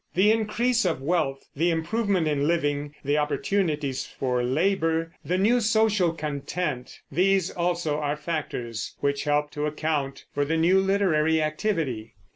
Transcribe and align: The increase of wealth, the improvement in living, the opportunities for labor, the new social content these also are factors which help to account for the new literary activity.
The 0.15 0.31
increase 0.31 0.83
of 0.83 0.99
wealth, 0.99 1.45
the 1.55 1.69
improvement 1.69 2.27
in 2.27 2.47
living, 2.47 2.95
the 3.05 3.19
opportunities 3.19 4.03
for 4.03 4.41
labor, 4.43 5.13
the 5.23 5.37
new 5.37 5.59
social 5.61 6.11
content 6.11 7.01
these 7.11 7.51
also 7.51 7.99
are 7.99 8.15
factors 8.17 8.95
which 8.99 9.25
help 9.25 9.51
to 9.51 9.67
account 9.67 10.25
for 10.33 10.43
the 10.43 10.57
new 10.57 10.79
literary 10.79 11.39
activity. 11.39 12.15